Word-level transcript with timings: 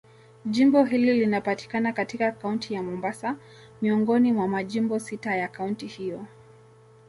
Jimbo 0.45 0.83
hili 0.83 1.13
linapatikana 1.13 1.93
katika 1.93 2.31
Kaunti 2.31 2.73
ya 2.73 2.83
Mombasa, 2.83 3.37
miongoni 3.81 4.31
mwa 4.33 4.47
majimbo 4.47 4.99
sita 4.99 5.35
ya 5.35 5.47
kaunti 5.47 5.87
hiyo. 5.87 6.25